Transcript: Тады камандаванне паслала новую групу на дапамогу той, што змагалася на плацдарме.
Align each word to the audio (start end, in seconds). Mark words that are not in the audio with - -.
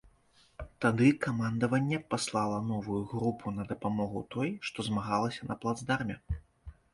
Тады 0.83 1.09
камандаванне 1.25 1.99
паслала 2.13 2.57
новую 2.71 3.01
групу 3.11 3.53
на 3.59 3.67
дапамогу 3.73 4.25
той, 4.37 4.49
што 4.71 4.87
змагалася 4.89 5.41
на 5.53 5.61
плацдарме. 5.61 6.17